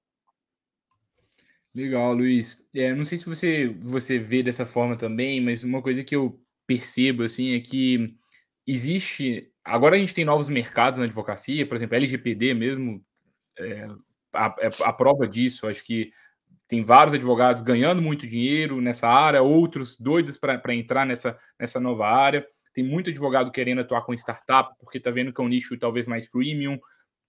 [1.75, 2.69] Legal, Luiz.
[2.75, 6.39] É, não sei se você, você vê dessa forma também, mas uma coisa que eu
[6.67, 8.15] percebo assim é que
[8.67, 9.51] existe.
[9.65, 13.03] Agora a gente tem novos mercados na advocacia, por exemplo, LGPD mesmo,
[13.59, 13.89] é,
[14.35, 15.67] a, é a prova disso.
[15.67, 16.13] Acho que
[16.69, 22.07] tem vários advogados ganhando muito dinheiro nessa área, outros doidos para entrar nessa, nessa nova
[22.07, 22.47] área.
[22.75, 26.07] Tem muito advogado querendo atuar com startup, porque está vendo que é um nicho talvez
[26.07, 26.79] mais premium.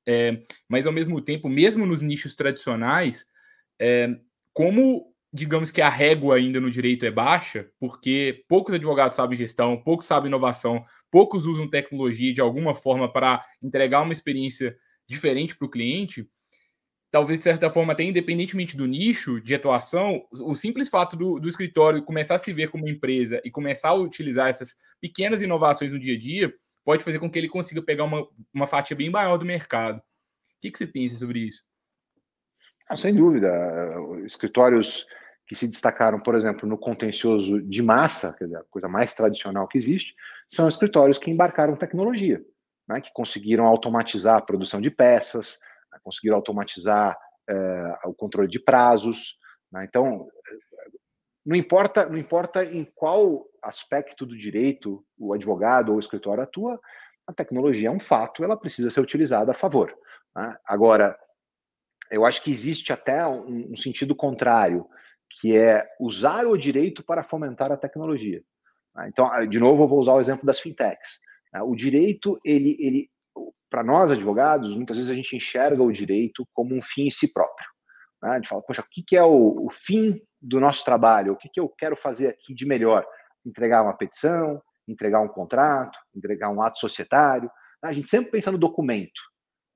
[0.06, 3.26] É, mas ao mesmo tempo, mesmo nos nichos tradicionais,
[3.80, 4.10] é,
[4.54, 9.82] como digamos que a régua ainda no direito é baixa, porque poucos advogados sabem gestão,
[9.82, 14.78] poucos sabem inovação, poucos usam tecnologia de alguma forma para entregar uma experiência
[15.08, 16.30] diferente para o cliente,
[17.13, 21.47] talvez de certa forma, até independentemente do nicho de atuação, o simples fato do, do
[21.47, 25.99] escritório começar a se ver como empresa e começar a utilizar essas pequenas inovações no
[25.99, 26.52] dia a dia
[26.84, 29.99] pode fazer com que ele consiga pegar uma, uma fatia bem maior do mercado.
[29.99, 30.02] O
[30.60, 31.62] que, que você pensa sobre isso?
[32.89, 33.47] Ah, sem dúvida.
[34.26, 35.06] Escritórios
[35.45, 39.67] que se destacaram, por exemplo, no contencioso de massa, quer dizer, a coisa mais tradicional
[39.67, 40.15] que existe,
[40.49, 42.43] são escritórios que embarcaram tecnologia,
[42.88, 45.60] né, que conseguiram automatizar a produção de peças,
[46.04, 47.18] conseguiram automatizar
[47.50, 49.38] é, o controle de prazos.
[49.72, 50.28] Né, então,
[51.46, 56.80] não importa, não importa em qual aspecto do direito o advogado ou o escritório atua,
[57.28, 59.94] a tecnologia é um fato, ela precisa ser utilizada a favor.
[60.36, 60.58] Né?
[60.66, 61.18] Agora,
[62.12, 64.86] eu acho que existe até um, um, sentido contrário,
[65.39, 68.44] que é usar o direito para fomentar a tecnologia.
[68.96, 69.08] Né?
[69.10, 71.20] Então, ah, de novo, eu vou usar o exemplo das fintechs.
[71.52, 71.62] Né?
[71.62, 73.10] O direito, ele, ele
[73.74, 77.34] para nós advogados, muitas vezes a gente enxerga o direito como um fim em si
[77.34, 77.68] próprio.
[78.22, 78.30] Né?
[78.30, 81.34] A gente fala, poxa, o que é o, o fim do nosso trabalho?
[81.34, 83.04] O que, que eu quero fazer aqui de melhor?
[83.44, 87.50] Entregar uma petição, entregar um contrato, entregar um ato societário.
[87.84, 89.20] A gente sempre pensa no documento.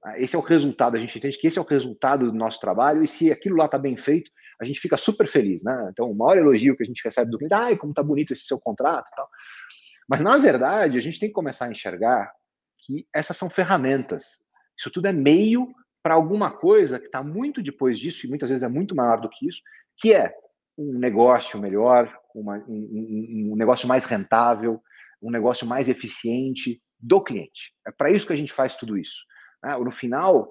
[0.05, 2.59] Ah, esse é o resultado, a gente entende que esse é o resultado do nosso
[2.59, 4.29] trabalho, e se aquilo lá está bem feito,
[4.61, 5.89] a gente fica super feliz, né?
[5.91, 8.43] Então, o maior elogio que a gente recebe do cliente, ai, como tá bonito esse
[8.43, 9.27] seu contrato tal.
[10.07, 12.31] Mas, na verdade, a gente tem que começar a enxergar
[12.87, 14.43] que essas são ferramentas.
[14.79, 15.67] Isso tudo é meio
[16.01, 19.29] para alguma coisa que está muito depois disso, e muitas vezes é muito maior do
[19.29, 19.61] que isso,
[19.97, 20.33] que é
[20.77, 24.81] um negócio melhor, uma, um, um, negócio mais rentável,
[25.21, 27.73] um negócio mais eficiente do cliente.
[27.85, 29.25] É para isso que a gente faz tudo isso.
[29.61, 29.75] Né?
[29.77, 30.49] No final,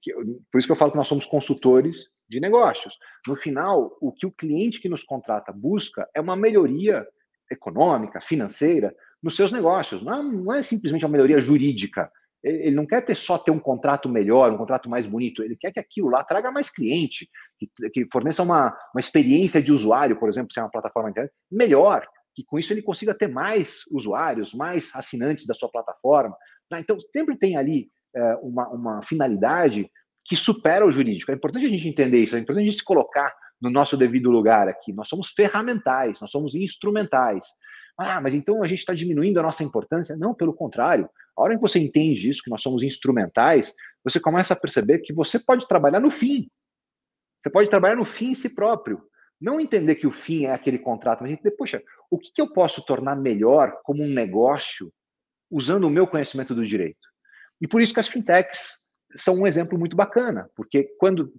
[0.00, 0.12] que,
[0.50, 2.98] por isso que eu falo que nós somos consultores de negócios.
[3.28, 7.06] No final, o que o cliente que nos contrata busca é uma melhoria
[7.50, 10.02] econômica, financeira, nos seus negócios.
[10.02, 12.10] Não é, não é simplesmente uma melhoria jurídica.
[12.42, 15.44] Ele não quer ter só ter um contrato melhor, um contrato mais bonito.
[15.44, 19.70] Ele quer que aquilo lá traga mais cliente, que, que forneça uma, uma experiência de
[19.70, 22.04] usuário, por exemplo, se é uma plataforma internet, melhor.
[22.34, 26.36] Que com isso ele consiga ter mais usuários, mais assinantes da sua plataforma.
[26.70, 26.80] Né?
[26.80, 29.88] Então, sempre tem ali é, uma, uma finalidade
[30.24, 31.30] que supera o jurídico.
[31.30, 34.30] É importante a gente entender isso, é importante a gente se colocar no nosso devido
[34.30, 34.92] lugar aqui.
[34.92, 37.46] Nós somos ferramentais, nós somos instrumentais.
[37.98, 40.16] Ah, mas então a gente está diminuindo a nossa importância?
[40.16, 41.08] Não, pelo contrário.
[41.36, 43.74] A hora que você entende isso, que nós somos instrumentais,
[44.04, 46.48] você começa a perceber que você pode trabalhar no fim.
[47.42, 49.02] Você pode trabalhar no fim em si próprio.
[49.40, 52.52] Não entender que o fim é aquele contrato, mas entender, poxa, o que, que eu
[52.52, 54.92] posso tornar melhor como um negócio
[55.50, 57.08] usando o meu conhecimento do direito?
[57.60, 58.82] E por isso que as fintechs
[59.16, 61.32] são um exemplo muito bacana, porque quando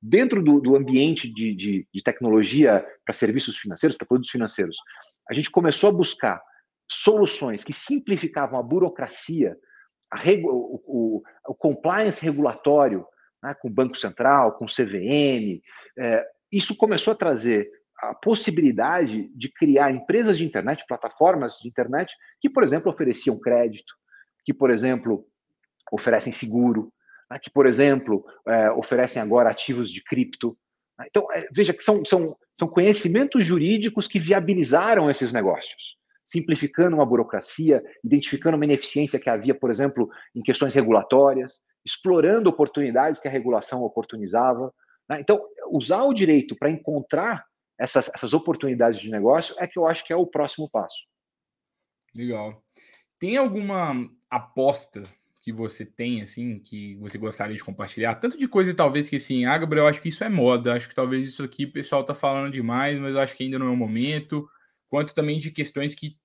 [0.00, 4.76] dentro do, do ambiente de, de, de tecnologia para serviços financeiros, para produtos financeiros,
[5.30, 6.42] a gente começou a buscar
[6.90, 9.56] soluções que simplificavam a burocracia,
[10.10, 13.06] a regu, o, o, o, compliance regulatório,
[13.40, 15.62] né, com o Banco Central, com o CVM,
[15.96, 17.70] é, isso começou a trazer
[18.02, 23.94] a possibilidade de criar empresas de internet, plataformas de internet, que, por exemplo, ofereciam crédito,
[24.44, 25.24] que, por exemplo,
[25.92, 26.92] oferecem seguro,
[27.30, 30.58] né, que, por exemplo, é, oferecem agora ativos de cripto.
[31.06, 37.06] Então, é, veja que são, são, são conhecimentos jurídicos que viabilizaram esses negócios, simplificando uma
[37.06, 43.30] burocracia, identificando uma ineficiência que havia, por exemplo, em questões regulatórias, explorando oportunidades que a
[43.30, 44.72] regulação oportunizava.
[45.08, 45.20] Né.
[45.20, 47.44] Então, usar o direito para encontrar
[47.78, 50.98] essas, essas oportunidades de negócio é que eu acho que é o próximo passo.
[52.14, 52.62] Legal.
[53.18, 53.94] Tem alguma
[54.28, 55.02] aposta
[55.40, 58.14] que você tem, assim, que você gostaria de compartilhar?
[58.16, 60.88] Tanto de coisa, talvez, que assim, ah, Gabriel, eu acho que isso é moda, acho
[60.88, 63.68] que talvez isso aqui o pessoal tá falando demais, mas eu acho que ainda não
[63.68, 64.48] é o momento,
[64.88, 66.18] quanto também de questões que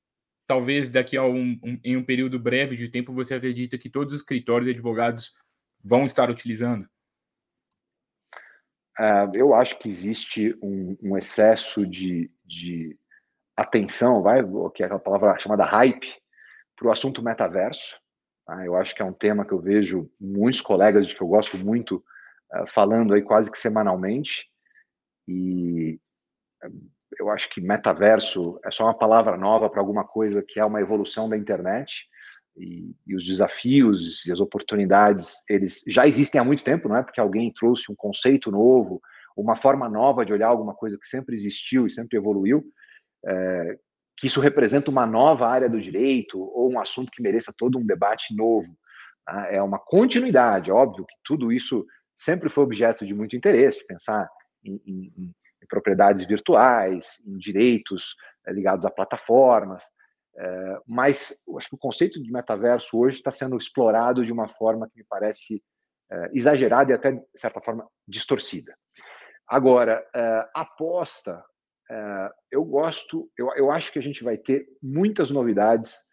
[0.47, 4.13] talvez daqui a um, um, em um período breve de tempo você acredita que todos
[4.13, 5.33] os escritórios e advogados
[5.83, 6.87] vão estar utilizando?
[8.97, 12.97] Uh, eu acho que existe um, um excesso de, de,
[13.55, 14.41] atenção, vai,
[14.73, 16.13] que é aquela palavra chamada hype,
[16.75, 17.99] para o assunto metaverso.
[18.45, 18.65] Tá?
[18.65, 21.57] Eu acho que é um tema que eu vejo muitos colegas de que eu gosto
[21.57, 22.03] muito
[22.53, 24.47] uh, falando aí quase que semanalmente.
[25.27, 25.99] E
[26.63, 30.65] uh, eu acho que metaverso é só uma palavra nova para alguma coisa que é
[30.65, 32.07] uma evolução da internet.
[32.57, 37.03] E, e, os desafios e as oportunidades, eles já existem há muito tempo, não é?
[37.03, 39.01] Porque alguém trouxe um conceito novo,
[39.35, 42.63] uma forma nova de olhar alguma coisa que sempre existiu e sempre evoluiu.
[43.25, 43.77] É,
[44.17, 47.85] que isso representa uma nova área do direito ou um assunto que mereça todo um
[47.85, 48.77] debate novo.
[49.25, 49.47] Tá?
[49.51, 54.29] É uma continuidade, óbvio que tudo isso sempre foi objeto de muito interesse, pensar
[54.63, 58.15] em, em, em propriedades virtuais, em direitos
[58.47, 59.83] é, ligados a plataformas,
[60.37, 64.87] é, mas acho que o conceito de metaverso hoje está sendo explorado de uma forma
[64.89, 65.63] que me parece
[66.11, 68.75] é, exagerada e até, de certa forma, distorcida.
[69.47, 70.03] Agora,
[70.55, 71.54] aposta é,
[72.51, 76.03] eu gosto, eu, eu acho que a gente vai ter muitas novidades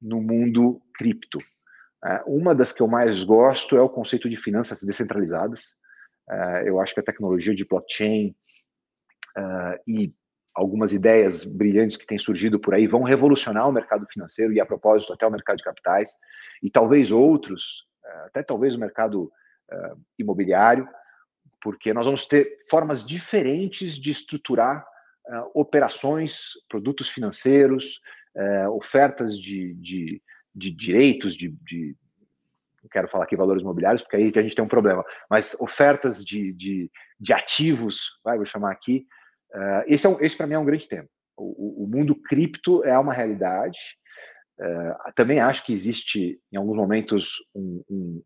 [0.00, 1.38] no mundo cripto.
[2.04, 5.76] É, uma das que eu mais gosto é o conceito de finanças descentralizadas.
[6.28, 8.34] É, eu acho que a tecnologia de blockchain
[9.88, 10.12] e
[10.54, 14.66] algumas ideias brilhantes que têm surgido por aí vão revolucionar o mercado financeiro e, a
[14.66, 16.10] propósito, até o mercado de capitais,
[16.62, 17.86] e talvez outros,
[18.26, 19.32] até talvez o mercado
[20.18, 20.86] imobiliário,
[21.62, 24.86] porque nós vamos ter formas diferentes de estruturar
[25.54, 28.00] operações, produtos financeiros,
[28.36, 30.22] uh, ofertas de, de,
[30.54, 31.96] de direitos, de, de,
[32.82, 36.24] não quero falar aqui valores imobiliários, porque aí a gente tem um problema, mas ofertas
[36.24, 39.06] de, de, de ativos, vai, vou chamar aqui.
[39.54, 41.08] Uh, esse, é um, esse para mim é um grande tema.
[41.36, 43.78] O, o, mundo cripto é uma realidade.
[45.16, 48.22] Também acho que existe, em alguns momentos, um, um,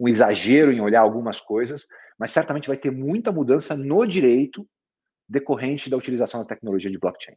[0.00, 1.86] um, exagero em olhar algumas coisas,
[2.18, 4.66] mas certamente vai ter muita mudança no direito
[5.28, 7.36] decorrente da utilização da tecnologia de blockchain.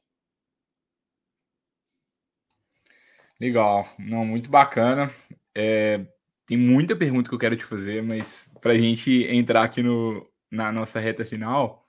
[3.40, 5.12] Legal, não, muito bacana.
[5.54, 6.06] É,
[6.46, 10.28] tem muita pergunta que eu quero te fazer, mas para a gente entrar aqui no,
[10.50, 11.88] na nossa reta final,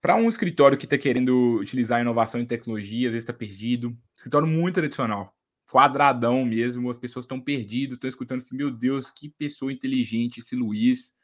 [0.00, 4.46] para um escritório que está querendo utilizar inovação e tecnologia, às vezes está perdido, escritório
[4.46, 5.34] muito tradicional,
[5.68, 10.54] quadradão mesmo, as pessoas estão perdidas, estão escutando assim, meu Deus, que pessoa inteligente esse
[10.54, 11.15] Luiz,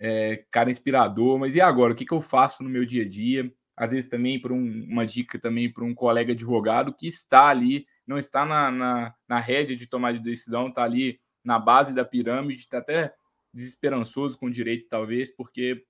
[0.00, 3.08] é, cara inspirador, mas e agora, o que, que eu faço no meu dia a
[3.08, 3.52] dia?
[3.76, 7.86] Às vezes também por um, uma dica também para um colega advogado que está ali,
[8.06, 12.04] não está na, na, na rédea de tomar de decisão, está ali na base da
[12.04, 13.12] pirâmide, está até
[13.52, 15.84] desesperançoso com o direito, talvez, porque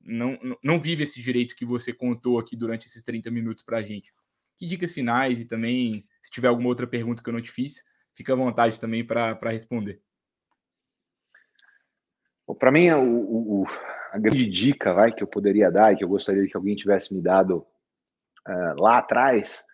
[0.00, 3.82] não, não vive esse direito que você contou aqui durante esses 30 minutos para a
[3.82, 4.12] gente.
[4.56, 5.92] Que dicas finais e também,
[6.22, 9.38] se tiver alguma outra pergunta que eu não te fiz, fica à vontade também para
[9.50, 10.00] responder.
[12.54, 13.66] Para mim, o, o,
[14.12, 17.14] a grande dica vai, que eu poderia dar e que eu gostaria que alguém tivesse
[17.14, 17.66] me dado
[18.48, 19.64] uh, lá atrás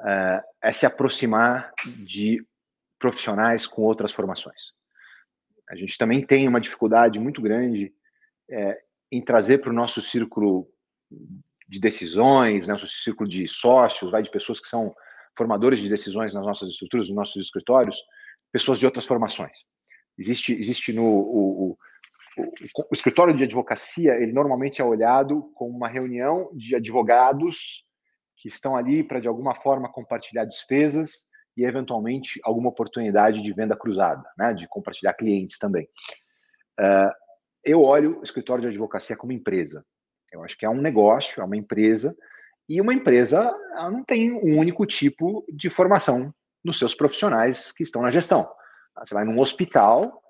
[0.00, 1.72] uh, é se aproximar
[2.04, 2.44] de
[2.98, 4.72] profissionais com outras formações.
[5.70, 7.92] A gente também tem uma dificuldade muito grande
[8.50, 8.80] é,
[9.12, 10.66] em trazer para o nosso círculo
[11.68, 14.94] de decisões, né, nosso círculo de sócios, vai de pessoas que são
[15.36, 18.02] formadores de decisões nas nossas estruturas, nos nossos escritórios,
[18.50, 19.52] pessoas de outras formações.
[20.18, 21.78] Existe, existe no o, o,
[22.38, 27.86] o, o escritório de advocacia, ele normalmente é olhado como uma reunião de advogados
[28.36, 33.76] que estão ali para de alguma forma compartilhar despesas e eventualmente alguma oportunidade de venda
[33.76, 35.88] cruzada, né, de compartilhar clientes também.
[36.78, 37.10] Uh,
[37.64, 39.84] eu olho o escritório de advocacia como empresa.
[40.32, 42.16] Eu acho que é um negócio, é uma empresa,
[42.68, 43.50] e uma empresa
[43.90, 48.48] não tem um único tipo de formação nos seus profissionais que estão na gestão.
[48.98, 50.22] Você vai num hospital,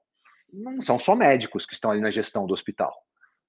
[0.53, 2.95] não são só médicos que estão ali na gestão do hospital.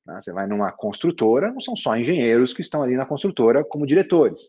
[0.06, 0.20] Né?
[0.20, 4.42] Você vai numa construtora, não são só engenheiros que estão ali na construtora como diretores.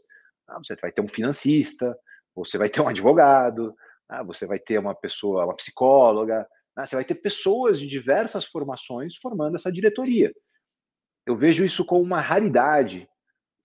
[0.49, 0.57] Né?
[0.65, 1.97] Você vai ter um financista,
[2.35, 3.75] você vai ter um advogado,
[4.09, 4.23] né?
[4.25, 9.57] você vai ter uma pessoa, uma psicóloga, você vai ter pessoas de diversas formações formando
[9.57, 10.33] essa diretoria.
[11.27, 13.07] Eu vejo isso como uma raridade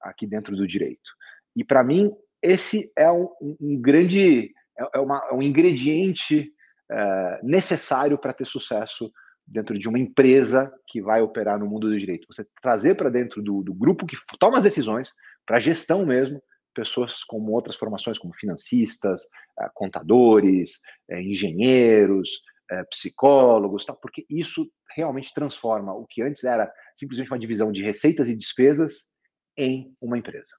[0.01, 1.11] aqui dentro do direito.
[1.55, 3.29] E para mim, esse é um,
[3.61, 6.51] um grande, é, é, uma, é um ingrediente
[6.91, 9.11] é, necessário para ter sucesso
[9.45, 12.27] dentro de uma empresa que vai operar no mundo do direito.
[12.31, 15.11] Você trazer para dentro do, do, grupo que toma as decisões,
[15.45, 16.41] para a gestão mesmo,
[16.73, 19.21] pessoas com outras formações, como financistas,
[19.59, 22.41] é, contadores, é, engenheiros,
[22.89, 28.35] psicólogos, porque isso realmente transforma o que antes era simplesmente uma divisão de receitas e
[28.35, 29.13] despesas
[29.55, 30.49] em uma empresa.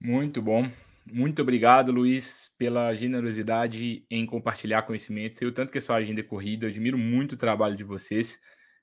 [0.00, 0.70] Muito bom.
[1.06, 5.40] Muito obrigado, Luiz, pela generosidade em compartilhar conhecimentos.
[5.42, 8.40] Eu tanto que a sua agenda é corrida, admiro muito o trabalho de vocês.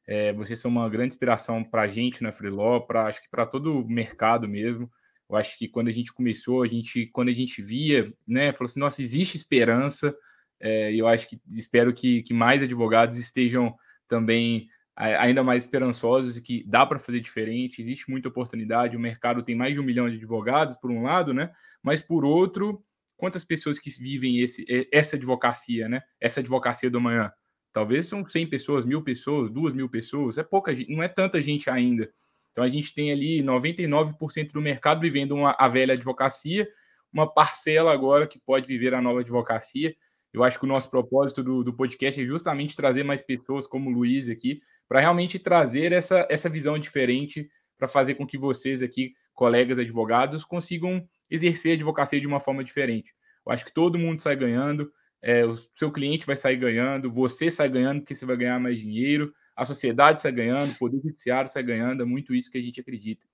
[0.08, 3.46] É, vocês são uma grande inspiração para a gente na Freeló, para acho que para
[3.46, 4.90] todo o mercado mesmo.
[5.28, 8.70] Eu acho que quando a gente começou, a gente, quando a gente via, né, falou
[8.70, 10.16] assim, nossa, existe esperança.
[10.60, 13.74] É, e eu acho que espero que, que mais advogados estejam
[14.08, 14.68] também
[15.02, 19.56] ainda mais esperançosos e que dá para fazer diferente, existe muita oportunidade, o mercado tem
[19.56, 21.52] mais de um milhão de advogados, por um lado, né?
[21.82, 22.84] Mas por outro,
[23.18, 26.04] quantas pessoas que vivem esse, essa advocacia, né?
[26.20, 27.32] Essa advocacia do amanhã?
[27.74, 31.42] Talvez são 100 pessoas, mil pessoas, duas mil pessoas, é pouca gente, não é tanta
[31.42, 32.12] gente ainda.
[32.52, 36.70] Então a gente tem ali 99% do mercado vivendo uma, a velha advocacia,
[37.12, 39.96] uma parcela agora que pode viver a nova advocacia.
[40.34, 43.90] Eu acho que o nosso propósito do, do podcast é justamente trazer mais pessoas como
[43.90, 48.84] o Luiz aqui, para realmente trazer essa, essa visão diferente para fazer com que vocês
[48.84, 53.16] aqui, colegas advogados, consigam exercer a advocacia de uma forma diferente.
[53.46, 57.50] Eu acho que todo mundo sai ganhando, é, o seu cliente vai sair ganhando, você
[57.50, 61.50] sai ganhando porque você vai ganhar mais dinheiro, a sociedade sai ganhando, o poder judiciário
[61.50, 63.26] sai ganhando, é muito isso que a gente acredita.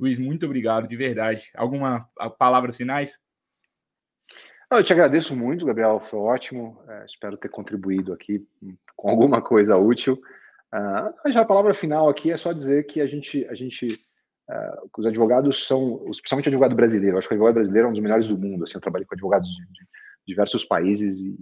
[0.00, 1.50] Luiz, muito obrigado, de verdade.
[1.54, 3.20] Alguma palavras finais?
[4.70, 6.82] Eu te agradeço muito, Gabriel, foi ótimo.
[6.88, 8.42] É, espero ter contribuído aqui
[8.96, 10.18] com alguma coisa útil.
[10.74, 14.90] Uh, já a palavra final aqui é só dizer que a gente, a gente uh,
[14.96, 18.02] os advogados são, especialmente o advogado brasileiro, acho que o advogado brasileiro é um dos
[18.02, 18.64] melhores do mundo.
[18.64, 19.86] Assim, eu trabalhei com advogados de, de
[20.26, 21.38] diversos países e,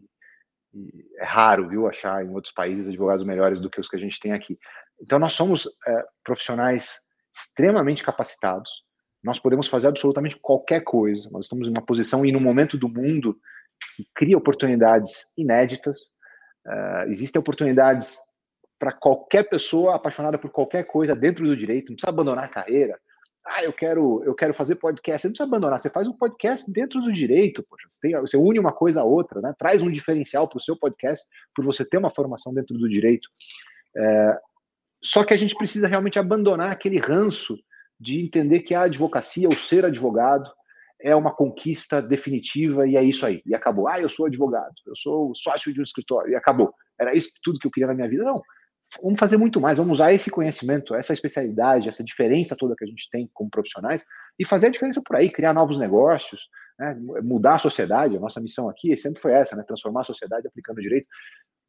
[0.74, 4.00] e, é raro, viu, achar em outros países advogados melhores do que os que a
[4.00, 4.58] gente tem aqui.
[5.00, 6.98] Então, nós somos uh, profissionais
[7.35, 8.70] extremamente capacitados.
[9.22, 11.29] Nós podemos fazer absolutamente qualquer coisa.
[11.31, 13.37] Nós estamos em uma posição e num momento do mundo
[13.96, 15.98] que cria oportunidades inéditas.
[16.66, 18.18] Uh, existem oportunidades
[18.79, 22.98] para qualquer pessoa apaixonada por qualquer coisa dentro do direito, não precisa abandonar a carreira.
[23.46, 25.20] Ah, eu quero, eu quero fazer podcast.
[25.20, 28.37] Você não precisa abandonar, você faz um podcast dentro do direito, poxa, você, tem, você
[28.37, 29.54] une uma coisa a outra, né?
[29.58, 33.29] Traz um diferencial para o seu podcast por você ter uma formação dentro do direito.
[33.96, 34.38] É,
[35.02, 37.58] só que a gente precisa realmente abandonar aquele ranço
[38.00, 40.50] de entender que a advocacia, o ser advogado,
[41.00, 43.42] é uma conquista definitiva e é isso aí.
[43.44, 43.87] E acabou.
[43.87, 46.72] Ah, eu sou advogado, eu sou sócio de um escritório e acabou.
[46.98, 48.25] Era isso tudo que eu queria na minha vida?
[48.25, 48.40] Não.
[49.02, 52.86] Vamos fazer muito mais, vamos usar esse conhecimento, essa especialidade, essa diferença toda que a
[52.86, 54.04] gente tem como profissionais
[54.38, 58.16] e fazer a diferença por aí, criar novos negócios, né, mudar a sociedade.
[58.16, 61.06] A nossa missão aqui sempre foi essa, né, transformar a sociedade aplicando direito.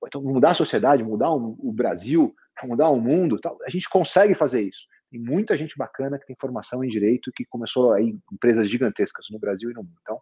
[0.05, 4.61] Então, mudar a sociedade, mudar o, Brasil, mudar o mundo, tal, a gente consegue fazer
[4.61, 4.85] isso.
[5.09, 9.39] Tem muita gente bacana que tem formação em direito que começou aí empresas gigantescas no
[9.39, 9.95] Brasil e no mundo.
[10.01, 10.19] Então,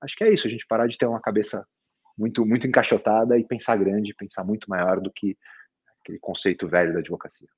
[0.00, 1.66] acho que é isso, a gente parar de ter uma cabeça
[2.16, 5.36] muito muito encaixotada e pensar grande, pensar muito maior do que
[6.06, 7.48] aquele conceito velho da advocacia.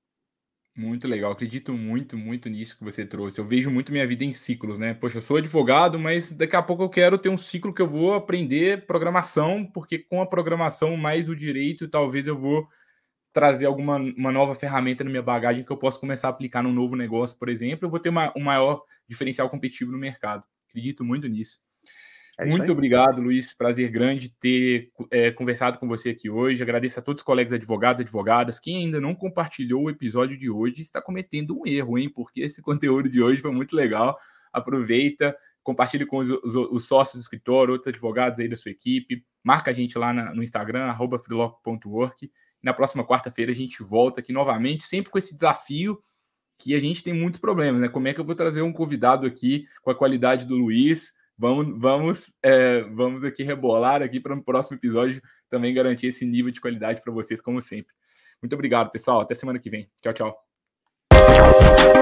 [0.74, 3.40] Muito legal, acredito muito, muito nisso que você trouxe.
[3.40, 4.94] Eu vejo muito minha vida em ciclos, né?
[4.94, 7.88] Poxa, eu sou advogado, mas daqui a pouco eu quero ter um ciclo que eu
[7.88, 12.68] vou aprender programação, porque com a programação mais o direito, talvez eu vou
[13.32, 16.72] trazer alguma uma nova ferramenta na minha bagagem que eu possa começar a aplicar num
[16.72, 20.44] novo negócio, por exemplo, eu vou ter uma, um maior diferencial competitivo no mercado.
[20.68, 21.58] Acredito muito nisso.
[22.38, 23.52] É muito obrigado, Luiz.
[23.52, 26.62] Prazer grande ter é, conversado com você aqui hoje.
[26.62, 28.60] Agradeço a todos os colegas advogados e advogadas.
[28.60, 32.08] Quem ainda não compartilhou o episódio de hoje está cometendo um erro, hein?
[32.08, 34.16] Porque esse conteúdo de hoje foi muito legal.
[34.52, 39.24] Aproveita, compartilhe com os, os, os sócios do escritório, outros advogados aí da sua equipe.
[39.42, 42.30] Marca a gente lá na, no Instagram, freelock.work.
[42.62, 45.98] Na próxima quarta-feira a gente volta aqui novamente, sempre com esse desafio
[46.56, 47.88] que a gente tem muitos problemas, né?
[47.88, 51.17] Como é que eu vou trazer um convidado aqui com a qualidade do Luiz?
[51.38, 56.50] Vamos, vamos, é, vamos aqui rebolar aqui para no próximo episódio também garantir esse nível
[56.50, 57.94] de qualidade para vocês, como sempre.
[58.42, 59.20] Muito obrigado, pessoal.
[59.20, 59.88] Até semana que vem.
[60.02, 61.97] Tchau, tchau.